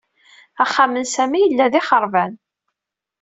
Axxam 0.63 0.93
n 1.01 1.05
Sami 1.13 1.39
yella 1.41 1.67
d 1.71 1.73
ixerban. 1.79 2.31